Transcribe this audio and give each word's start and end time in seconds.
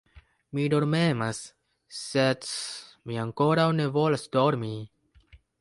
Mi 0.59 0.63
dormemas, 0.73 1.41
sed 1.99 2.49
mi 3.07 3.23
ankoraŭ 3.27 3.69
ne 3.81 3.89
volas 3.99 4.29
dormi. 4.39 4.75